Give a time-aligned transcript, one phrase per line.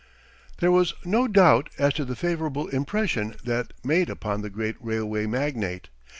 [0.57, 5.27] There was no doubt as to the favorable impression that made upon the great railway
[5.27, 5.89] magnate.